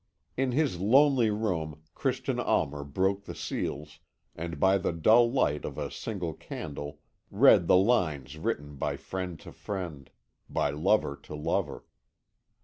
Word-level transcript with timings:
In 0.35 0.51
his 0.51 0.79
lonely 0.79 1.29
room 1.29 1.83
Christian 1.93 2.39
Almer 2.39 2.83
broke 2.83 3.25
the 3.25 3.35
seals, 3.35 3.99
and 4.35 4.59
by 4.59 4.79
the 4.79 4.91
dull 4.91 5.31
light 5.31 5.63
of 5.63 5.77
a 5.77 5.91
single 5.91 6.33
candle 6.33 7.01
read 7.29 7.67
the 7.67 7.77
lines 7.77 8.35
written 8.35 8.77
by 8.77 8.97
friend 8.97 9.39
to 9.41 9.51
friend, 9.51 10.09
by 10.49 10.71
lover 10.71 11.15
to 11.21 11.35
lover. 11.35 11.85